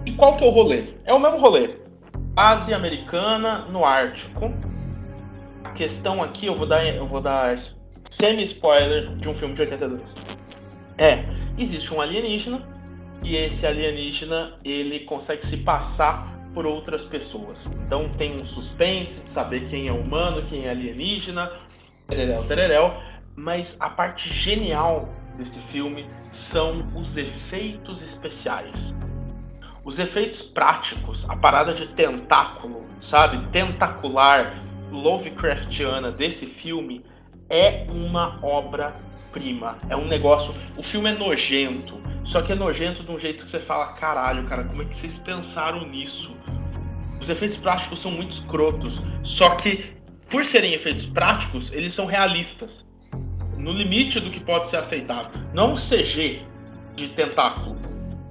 [0.05, 0.93] E qual que é o rolê?
[1.03, 1.75] É o mesmo rolê.
[2.33, 4.49] Base americana no Ártico.
[5.65, 7.57] A questão aqui, eu vou dar, eu vou dar
[8.09, 10.15] semi-spoiler de um filme de 82.
[10.97, 11.25] É,
[11.57, 12.65] existe um alienígena
[13.23, 17.57] e esse alienígena ele consegue se passar por outras pessoas.
[17.85, 21.51] Então tem um suspense de saber quem é humano, quem é alienígena,
[22.07, 22.93] tereréu, tereréu.
[23.35, 28.93] Mas a parte genial desse filme são os efeitos especiais.
[29.83, 33.45] Os efeitos práticos, a parada de tentáculo, sabe?
[33.51, 37.03] Tentacular, Lovecraftiana desse filme
[37.49, 39.77] é uma obra-prima.
[39.89, 40.53] É um negócio.
[40.77, 44.45] O filme é nojento, só que é nojento de um jeito que você fala: caralho,
[44.45, 46.33] cara, como é que vocês pensaram nisso?
[47.19, 49.93] Os efeitos práticos são muito escrotos, só que
[50.29, 52.71] por serem efeitos práticos, eles são realistas.
[53.57, 55.31] No limite do que pode ser aceitável.
[55.53, 56.41] Não um CG
[56.95, 57.77] de tentáculo.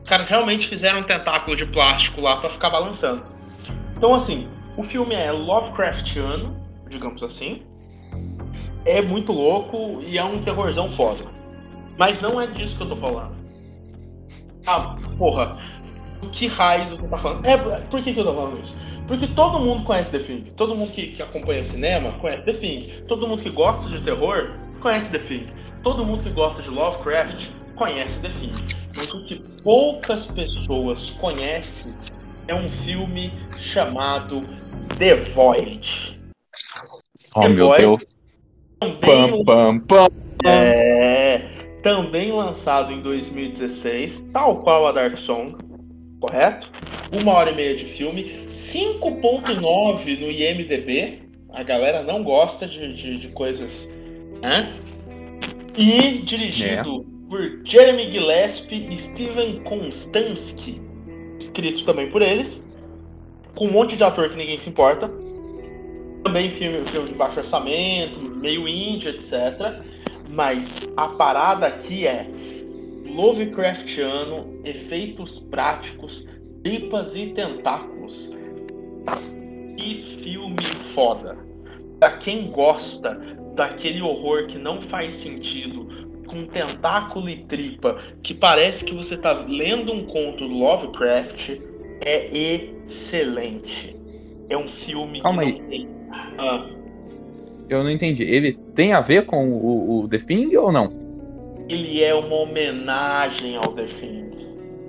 [0.03, 3.25] Os caras realmente fizeram um tentáculo de plástico lá para ficar balançando.
[3.97, 6.57] Então, assim, o filme é Lovecraftiano,
[6.89, 7.63] digamos assim.
[8.85, 11.25] É muito louco e é um terrorzão foda.
[11.97, 13.37] Mas não é disso que eu tô falando.
[14.67, 15.59] Ah, porra,
[16.33, 17.45] que raios você tá falando?
[17.47, 18.77] É, por que, que eu tô falando isso?
[19.07, 20.53] Porque todo mundo conhece The Thing.
[20.57, 23.05] Todo mundo que, que acompanha cinema conhece The Thing.
[23.09, 24.53] Todo mundo que gosta de terror
[24.83, 25.47] conhece The Thing.
[25.83, 28.53] Todo mundo que gosta de Lovecraft conhece The Thing.
[28.97, 31.95] Mas o que poucas pessoas conhecem
[32.49, 34.43] é um filme chamado
[34.99, 36.21] The Void.
[37.35, 38.03] Oh, The meu Void Deus.
[38.81, 40.09] Também, Pam, pam, pam.
[40.45, 41.39] é,
[41.85, 45.57] também lançado em 2016, tal qual a Dark Song,
[46.21, 46.69] correto?
[47.13, 51.23] Uma hora e meia de filme, 5.9 no IMDB.
[51.53, 53.89] A galera não gosta de, de, de coisas.
[54.43, 54.75] Né?
[55.77, 60.83] E dirigido por Jeremy Gillespie e Steven Konstansky,
[61.41, 62.61] escrito também por eles,
[63.55, 65.11] com um monte de ator que ninguém se importa.
[66.25, 69.81] Também filme, filme de baixo orçamento, meio indie, etc.
[70.29, 72.27] Mas a parada aqui é
[73.07, 76.27] Lovecraftiano, efeitos práticos,
[76.63, 78.31] tripas e tentáculos.
[79.77, 81.37] Que filme foda!
[81.99, 85.87] Pra quem gosta daquele horror que não faz sentido,
[86.27, 91.59] com tentáculo e tripa, que parece que você tá lendo um conto do Lovecraft,
[92.01, 92.29] é
[92.89, 93.95] excelente.
[94.49, 95.59] É um filme Calma que aí.
[95.61, 95.89] não tem.
[96.39, 96.67] Ah,
[97.69, 98.23] Eu não entendi.
[98.23, 101.01] Ele tem a ver com o, o The Thing ou não?
[101.69, 104.32] ele é uma homenagem ao The Thing.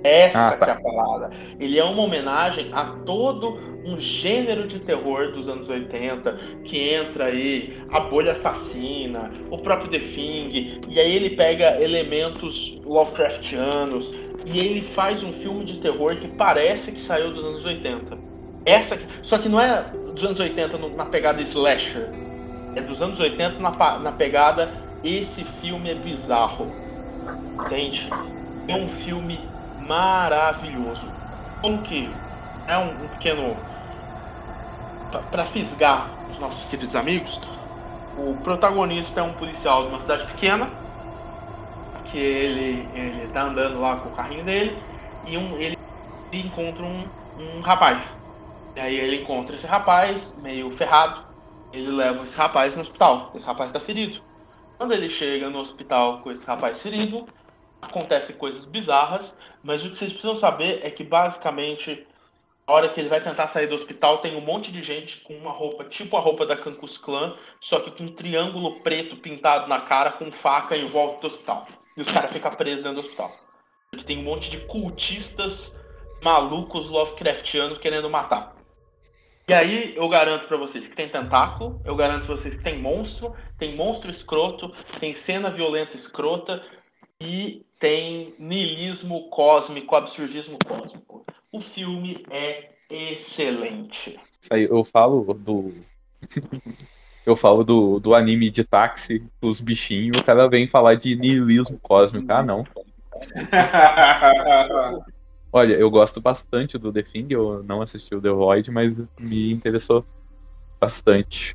[0.04, 0.64] Essa Ah, tá.
[0.66, 1.30] que é a parada.
[1.58, 6.32] Ele é uma homenagem a todo um gênero de terror dos anos 80,
[6.64, 12.78] que entra aí a bolha assassina, o próprio The Thing, e aí ele pega elementos
[12.84, 14.10] Lovecraftianos,
[14.46, 18.18] e ele faz um filme de terror que parece que saiu dos anos 80.
[18.66, 22.10] Essa, que- só que não é dos anos 80 no- na pegada slasher,
[22.74, 24.70] é dos anos 80 na, na pegada
[25.02, 26.70] esse filme é bizarro.
[27.66, 28.08] Entende?
[28.68, 29.53] É um filme
[29.86, 31.06] maravilhoso.
[31.60, 32.10] Como que
[32.66, 33.56] é um, um pequeno.
[35.30, 37.40] Pra fisgar os nossos queridos amigos,
[38.18, 40.68] o protagonista é um policial de uma cidade pequena.
[42.10, 44.76] Que ele, ele tá andando lá com o carrinho dele
[45.26, 45.78] e um, ele
[46.32, 48.02] encontra um, um rapaz.
[48.76, 51.24] E aí ele encontra esse rapaz, meio ferrado.
[51.72, 53.30] Ele leva esse rapaz no hospital.
[53.34, 54.20] Esse rapaz tá ferido.
[54.78, 57.26] Quando ele chega no hospital com esse rapaz ferido,
[57.84, 62.06] acontecem coisas bizarras, mas o que vocês precisam saber é que basicamente,
[62.66, 65.34] a hora que ele vai tentar sair do hospital, tem um monte de gente com
[65.34, 69.68] uma roupa tipo a roupa da Cancus Clan, só que com um triângulo preto pintado
[69.68, 71.66] na cara, com faca em volta do hospital.
[71.96, 73.32] E os caras ficam presos dentro do hospital.
[73.90, 75.72] Porque tem um monte de cultistas
[76.22, 78.54] malucos Lovecraftianos querendo matar.
[79.46, 82.80] E aí eu garanto pra vocês que tem tentáculo, eu garanto pra vocês que tem
[82.80, 86.64] monstro, tem monstro escroto, tem cena violenta escrota
[87.20, 91.22] e tem niilismo cósmico, absurdismo cósmico.
[91.52, 94.18] O filme é excelente.
[94.40, 95.70] Isso aí, eu falo do.
[97.26, 101.78] Eu falo do, do anime de táxi, os bichinhos, o cara vem falar de niilismo
[101.82, 102.32] cósmico.
[102.32, 102.66] Ah, não.
[105.52, 109.52] Olha, eu gosto bastante do The Thing, eu não assisti o The Void, mas me
[109.52, 110.06] interessou
[110.80, 111.54] bastante.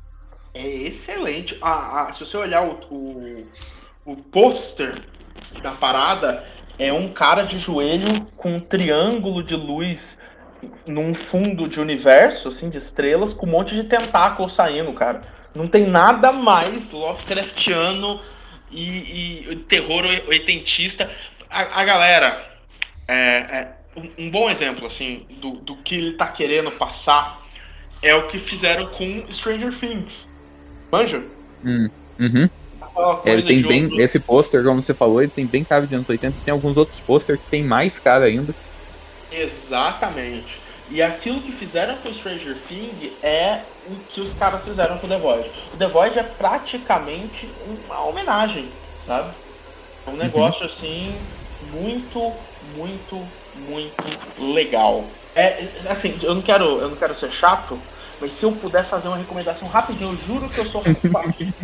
[0.54, 1.58] É excelente.
[1.60, 3.44] Ah, ah, se você olhar o, o,
[4.04, 4.94] o pôster
[5.62, 6.44] da parada,
[6.78, 10.16] é um cara de joelho com um triângulo de luz
[10.86, 15.22] num fundo de universo, assim, de estrelas, com um monte de tentáculos saindo, cara.
[15.54, 18.20] Não tem nada mais Lovecraftiano
[18.70, 21.10] e, e terror oitentista.
[21.48, 22.46] A, a galera,
[23.08, 23.72] é, é,
[24.18, 27.40] um, bom exemplo, assim, do, do que ele tá querendo passar
[28.02, 30.28] é o que fizeram com Stranger Things.
[30.90, 31.22] Manja?
[31.64, 32.48] Hum, uhum.
[33.24, 33.84] Ele tem bem.
[33.84, 34.00] Outro...
[34.00, 36.36] Esse pôster, como você falou, ele tem bem cara de anos 80.
[36.44, 38.54] Tem alguns outros pôster que tem mais cara ainda.
[39.30, 40.60] Exatamente.
[40.90, 45.18] E aquilo que fizeram com Stranger Things é o que os caras fizeram com The
[45.18, 45.50] Void.
[45.72, 47.48] O The Void é praticamente
[47.86, 48.68] uma homenagem,
[49.06, 49.32] sabe?
[50.06, 50.18] É um uhum.
[50.18, 50.66] negócio uhum.
[50.66, 51.14] assim
[51.72, 52.32] muito,
[52.74, 53.24] muito,
[53.54, 55.04] muito legal.
[55.34, 57.78] É assim, eu não quero, eu não quero ser chato,
[58.20, 60.82] mas se eu puder fazer uma recomendação rapidinho, eu juro que eu sou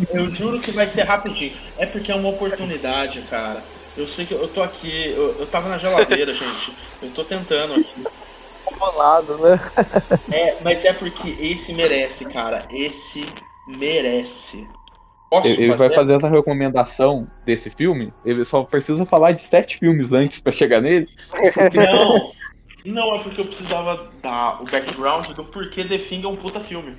[0.09, 1.55] eu juro que vai ser rapidinho.
[1.77, 3.63] É porque é uma oportunidade, cara.
[3.95, 6.73] Eu sei que eu tô aqui, eu, eu tava na geladeira, gente.
[7.01, 8.03] Eu tô tentando aqui.
[8.77, 9.59] Bolado, né?
[10.31, 12.65] É, mas é porque esse merece, cara.
[12.69, 13.25] Esse
[13.67, 14.67] merece.
[15.29, 15.77] Posso ele fazer?
[15.77, 18.13] vai fazer essa recomendação desse filme.
[18.23, 21.07] Ele só precisa falar de sete filmes antes para chegar nele.
[21.75, 22.31] Não,
[22.85, 26.59] não, é porque eu precisava dar o background do porquê The Thing é um puta
[26.61, 26.95] filme.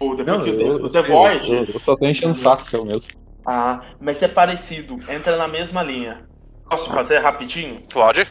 [0.00, 1.52] Ou The, não, eu, o The Void.
[1.52, 3.10] Eu, eu, só tô enchendo o saco seu mesmo.
[3.46, 6.26] Ah, mas é parecido, entra na mesma linha.
[6.68, 7.82] Posso fazer rapidinho?
[7.92, 8.26] Pode.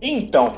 [0.00, 0.56] Então,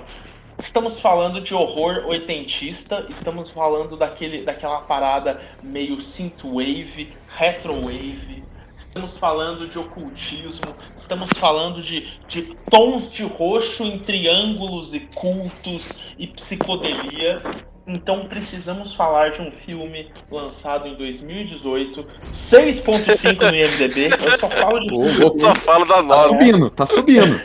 [0.59, 8.45] estamos falando de horror oitentista, estamos falando daquele, daquela parada meio synthwave, retrowave,
[8.93, 15.89] estamos falando de ocultismo, estamos falando de, de tons de roxo em triângulos e cultos
[16.19, 17.43] e psicodelia.
[17.87, 22.07] Então precisamos falar de um filme lançado em 2018,
[22.51, 24.09] 6.5 no IMDB.
[24.25, 27.41] Eu só falo de oh, só falo das Tá subindo, tá subindo.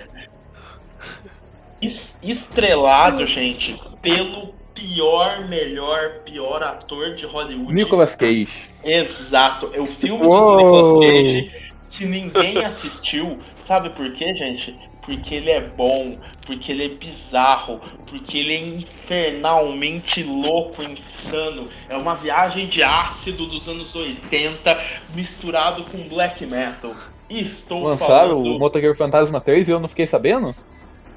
[2.21, 7.73] Estrelado, gente, pelo pior, melhor, pior ator de Hollywood.
[7.73, 8.69] Nicolas Cage.
[8.83, 10.57] Exato, é o filme Uou.
[10.57, 13.39] do Nicolas Cage que ninguém assistiu.
[13.65, 14.75] Sabe por quê, gente?
[15.01, 21.69] Porque ele é bom, porque ele é bizarro, porque ele é infernalmente louco, insano.
[21.89, 24.79] É uma viagem de ácido dos anos 80
[25.15, 26.93] misturado com black metal.
[27.29, 28.55] Estou Lançaram falando...
[28.55, 30.53] o Motoqueiro Fantasma 3 e eu não fiquei sabendo?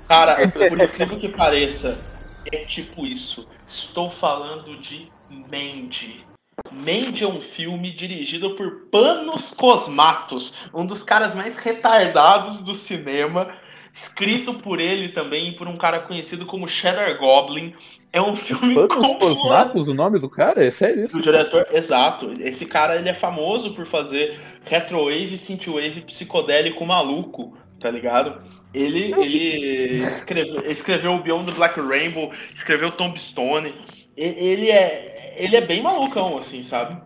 [0.09, 1.99] Cara, por incrível que pareça,
[2.47, 3.47] é tipo isso.
[3.69, 6.25] Estou falando de Mandy.
[6.71, 13.49] Mandy é um filme dirigido por Panos Cosmatos, um dos caras mais retardados do cinema,
[13.95, 17.75] escrito por ele também por um cara conhecido como Cheddar Goblin.
[18.13, 20.65] É um filme Panos Cosmatos, o nome do cara?
[20.65, 21.19] É sério isso?
[21.19, 22.33] O diretor, exato.
[22.41, 28.60] Esse cara ele é famoso por fazer retrowave, synthwave psicodélico maluco, tá ligado?
[28.73, 33.75] Ele, ele escreveu, escreveu o Beyond the Black Rainbow, escreveu Tombstone.
[34.17, 37.01] Ele é, ele é bem malucão, assim, sabe?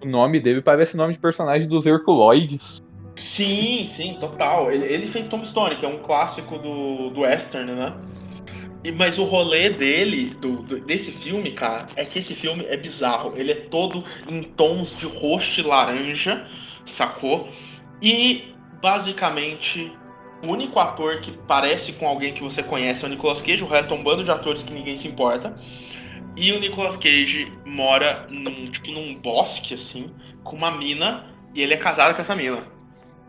[0.00, 2.82] O nome dele parece nome de personagem dos Herculoides.
[3.16, 4.70] Sim, sim, total.
[4.70, 7.92] Ele, ele fez Tombstone, que é um clássico do, do Western, né?
[8.84, 12.76] E, mas o rolê dele, do, do, desse filme, cara, é que esse filme é
[12.76, 13.34] bizarro.
[13.36, 16.46] Ele é todo em tons de roxo e laranja,
[16.86, 17.48] sacou?
[18.00, 19.92] E basicamente
[20.42, 23.68] o único ator que parece com alguém que você conhece é o Nicolas Cage, o
[23.68, 25.54] resto é um bando de atores que ninguém se importa.
[26.36, 30.10] E o Nicolas Cage mora num, tipo, num bosque, assim,
[30.44, 31.24] com uma mina,
[31.54, 32.62] e ele é casado com essa mina.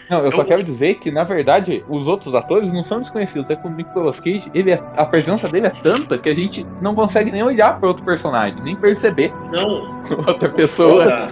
[0.10, 3.50] Não, eu, eu só quero dizer que, na verdade, os outros atores não são desconhecidos.
[3.50, 6.66] É que o Nicolas Cage, ele é, a presença dele é tanta que a gente
[6.82, 9.32] não consegue nem olhar para outro personagem, nem perceber.
[9.52, 10.02] Não.
[10.28, 11.28] Outra pessoa.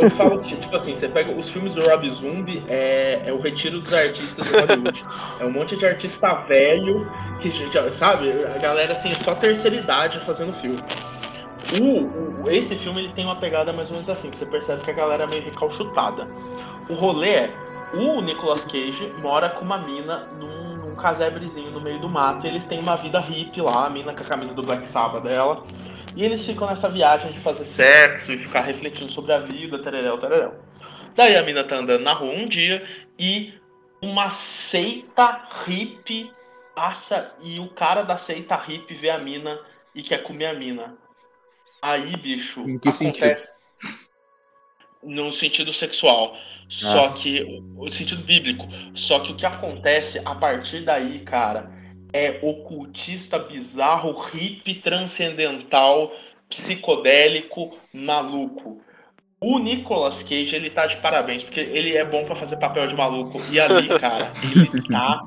[0.00, 3.40] Eu falo que, tipo assim, você pega os filmes do Rob Zombie, é, é o
[3.40, 5.04] retiro dos artistas do Hollywood.
[5.40, 7.06] É um monte de artista velho,
[7.40, 7.52] que,
[7.92, 10.78] sabe, a galera, assim, só terceira idade fazendo filme.
[11.80, 14.82] O, o, esse filme ele tem uma pegada mais ou menos assim, que você percebe
[14.82, 16.28] que a galera é meio recalchutada.
[16.88, 17.54] O rolê é,
[17.92, 22.48] o Nicolas Cage mora com uma mina num, num casebrezinho no meio do mato e
[22.48, 25.64] eles têm uma vida hippie lá, a mina com a camisa do Black Sabbath dela.
[26.16, 30.18] E eles ficam nessa viagem de fazer sexo e ficar refletindo sobre a vida, tereréu,
[30.18, 30.54] tereréu.
[31.14, 32.86] Daí a mina tá andando na rua um dia
[33.18, 33.52] e
[34.00, 36.30] uma seita hippie
[36.74, 39.60] passa e o cara da seita hippie vê a mina
[39.94, 40.96] e quer comer a mina.
[41.82, 43.56] Aí, bicho, em que acontece sentido?
[45.02, 46.36] no sentido sexual.
[46.68, 47.62] Só que.
[47.76, 48.66] O sentido bíblico.
[48.94, 51.70] Só que o que acontece a partir daí, cara,
[52.16, 56.10] é ocultista bizarro, hippie, transcendental,
[56.48, 58.80] psicodélico, maluco.
[59.38, 62.94] O Nicolas Cage, ele tá de parabéns, porque ele é bom pra fazer papel de
[62.94, 63.38] maluco.
[63.50, 65.22] E ali, cara, ele tá.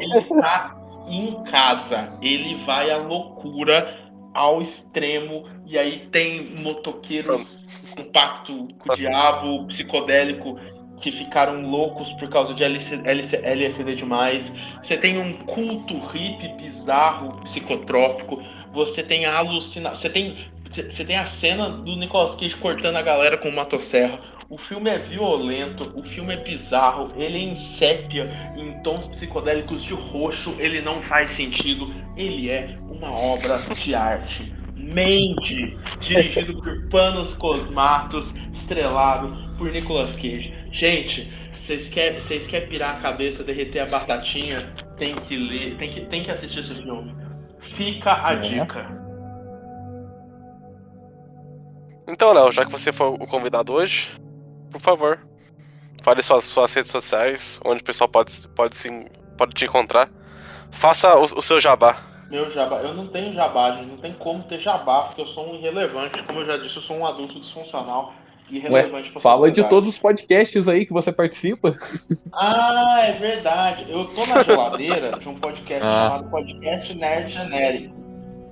[0.00, 0.76] Ele tá
[1.08, 2.12] em casa.
[2.22, 3.98] Ele vai à loucura
[4.32, 5.48] ao extremo.
[5.66, 7.58] E aí tem motoqueiros
[7.96, 10.58] com pacto com o diabo, psicodélico,
[11.00, 14.50] que ficaram loucos por causa de LSD demais.
[14.82, 18.42] Você tem um culto hippie bizarro, psicotrópico.
[18.72, 19.42] Você tem a.
[19.42, 20.36] Você tem
[20.72, 24.20] você tem a cena do Nicolas Cage cortando a galera com motosserra.
[24.48, 29.82] O filme é violento, o filme é bizarro, ele é em sépia, em tons psicodélicos
[29.82, 31.92] de roxo, ele não faz sentido.
[32.16, 34.52] Ele é uma obra de arte.
[34.76, 40.52] Mandy, dirigido por Panos Cosmatos, estrelado por Nicolas Cage.
[40.72, 44.72] Gente, vocês querem vocês quer pirar a cabeça, derreter a batatinha?
[44.96, 47.14] Tem que ler, tem que, tem que assistir esse filme.
[47.76, 48.36] Fica a é.
[48.36, 49.00] dica.
[52.08, 54.10] Então, Léo, já que você foi o convidado hoje,
[54.70, 55.20] por favor,
[56.02, 59.04] fale suas, suas redes sociais, onde o pessoal pode, pode, sim,
[59.36, 60.10] pode te encontrar.
[60.70, 61.98] Faça o, o, seu jabá.
[62.28, 65.50] Meu jabá, eu não tenho jabá, gente, não tem como ter jabá, porque eu sou
[65.50, 66.22] um irrelevante.
[66.24, 68.12] Como eu já disse, eu sou um adulto disfuncional.
[68.50, 71.76] Irrelevante Ué, fala de todos os podcasts aí que você participa.
[72.32, 73.86] Ah, é verdade.
[73.88, 76.10] Eu tô na geladeira de um podcast ah.
[76.10, 77.94] chamado Podcast Nerd Genérico.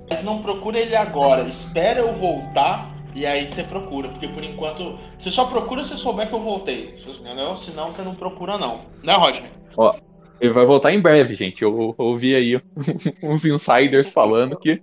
[0.09, 1.43] Mas não procura ele agora.
[1.43, 4.97] Espera eu voltar e aí você procura, porque por enquanto.
[5.17, 6.95] Você só procura se souber que eu voltei.
[7.07, 7.57] Entendeu?
[7.57, 8.81] Senão você não procura, não.
[9.03, 9.51] Né, Rodney?
[9.75, 9.95] Ó,
[10.39, 11.61] ele vai voltar em breve, gente.
[11.61, 12.61] Eu ouvi aí
[13.23, 14.81] uns insiders falando que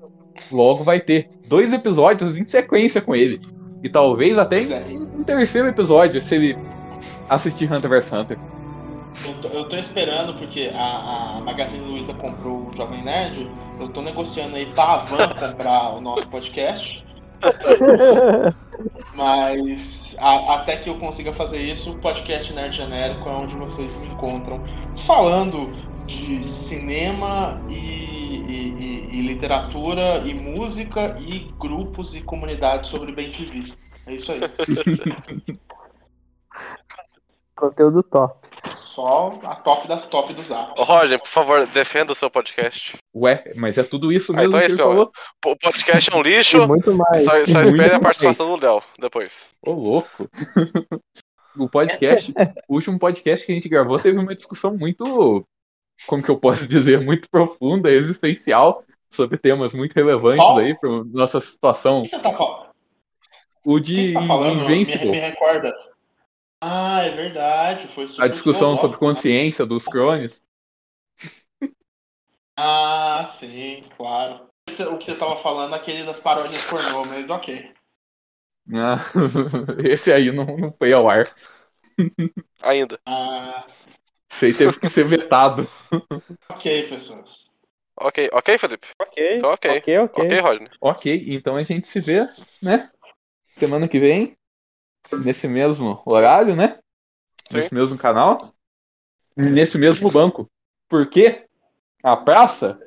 [0.52, 3.40] logo vai ter dois episódios em sequência com ele.
[3.82, 6.58] E talvez até em um terceiro episódio, se ele
[7.28, 8.38] assistir Hunter vs Hunter.
[9.24, 13.50] Eu tô, eu tô, esperando, porque a, a Magazine Luiza comprou o Jovem Nerd.
[13.80, 17.04] Eu tô negociando aí pra Van comprar o nosso podcast.
[19.14, 23.94] Mas a, até que eu consiga fazer isso, o podcast Nerd Genérico é onde vocês
[23.96, 24.60] me encontram
[25.06, 25.72] falando
[26.06, 33.32] de cinema e, e, e, e literatura e música e grupos e comunidades sobre bem
[33.32, 33.72] TV.
[34.06, 34.40] É isso aí.
[37.56, 38.46] Conteúdo top.
[38.94, 40.74] Só a top das top dos apps.
[40.76, 42.98] Roger, por favor, defenda o seu podcast.
[43.14, 44.82] Ué, mas é tudo isso mesmo ah, então é isso que?
[44.82, 46.62] O podcast é um lixo.
[46.62, 47.24] E muito mais.
[47.24, 49.48] Só, só espere a participação do Léo depois.
[49.62, 50.28] Ô, louco.
[51.56, 52.34] o podcast,
[52.68, 55.46] o último podcast que a gente gravou teve uma discussão muito,
[56.06, 60.58] como que eu posso dizer, muito profunda, existencial, sobre temas muito relevantes oh.
[60.58, 62.00] aí para nossa situação.
[62.00, 62.66] O que você tá falando?
[63.64, 65.06] O de tá Invincible.
[65.06, 65.74] Me, me recorda.
[66.60, 67.88] Ah, é verdade.
[67.94, 70.42] Foi a discussão sobre consciência dos crones.
[72.58, 74.48] Ah, sim, claro.
[74.66, 77.70] O que você estava falando, aquele das paródias pornô, mas ok.
[78.72, 78.98] Ah,
[79.84, 81.30] esse aí não, não foi ao ar.
[82.62, 82.98] Ainda.
[83.04, 83.66] Ah.
[84.30, 85.68] Sei teve que ser vetado.
[86.48, 87.45] ok, pessoas.
[87.98, 88.88] Ok, ok, Felipe?
[89.00, 89.36] Ok.
[89.36, 89.78] Então, ok.
[89.78, 90.24] Ok, ok.
[90.24, 90.70] Ok, Rodney.
[90.80, 92.20] Ok, então a gente se vê,
[92.62, 92.90] né?
[93.58, 94.36] Semana que vem
[95.24, 96.78] nesse mesmo horário, né?
[97.50, 97.56] Sim.
[97.56, 98.52] Nesse mesmo canal.
[99.34, 100.46] Nesse mesmo banco.
[100.88, 101.46] Por quê?
[102.02, 102.78] A praça?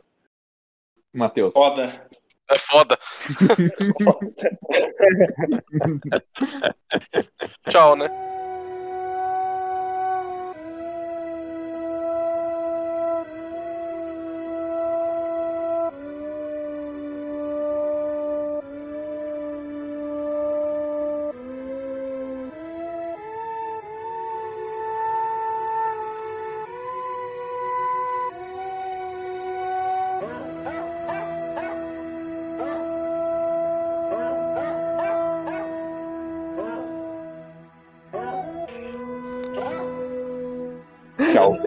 [1.13, 1.53] Matheus.
[1.53, 2.07] Foda.
[2.49, 2.97] É foda.
[7.69, 8.28] Tchau, né?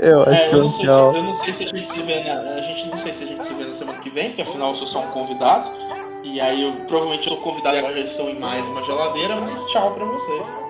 [0.02, 1.12] Eu acho é, que eu, não sei, tchau.
[1.12, 2.40] Se, eu não sei se a gente se vê na.
[2.40, 4.70] A gente não sei se a gente se vê na semana que vem, porque afinal
[4.70, 5.70] eu sou só um convidado.
[6.24, 9.36] E aí eu provavelmente eu sou convidado e agora já estou em mais uma geladeira,
[9.36, 10.61] mas tchau pra vocês.